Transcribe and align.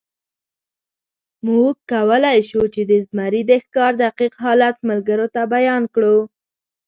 موږ 1.45 1.75
کولی 1.91 2.39
شو، 2.49 2.61
چې 2.73 2.81
د 2.89 2.91
زمري 3.07 3.41
د 3.49 3.51
ښکار 3.63 3.91
دقیق 4.03 4.33
حالت 4.43 4.75
ملګرو 4.89 5.27
ته 5.35 5.41
بیان 5.53 5.83
کړو. 5.93 6.17